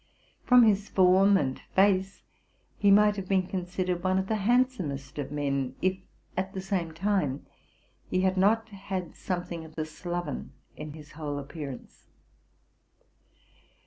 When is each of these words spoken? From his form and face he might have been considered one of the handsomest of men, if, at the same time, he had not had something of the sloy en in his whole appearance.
From 0.45 0.63
his 0.63 0.89
form 0.89 1.37
and 1.37 1.59
face 1.75 2.23
he 2.79 2.89
might 2.89 3.17
have 3.17 3.27
been 3.29 3.45
considered 3.45 4.03
one 4.03 4.17
of 4.17 4.25
the 4.25 4.37
handsomest 4.37 5.19
of 5.19 5.31
men, 5.31 5.75
if, 5.79 5.95
at 6.35 6.55
the 6.55 6.59
same 6.61 6.91
time, 6.91 7.45
he 8.09 8.21
had 8.21 8.35
not 8.35 8.67
had 8.69 9.13
something 9.15 9.63
of 9.63 9.75
the 9.75 9.85
sloy 9.85 10.27
en 10.27 10.53
in 10.75 10.93
his 10.93 11.11
whole 11.11 11.37
appearance. 11.37 12.07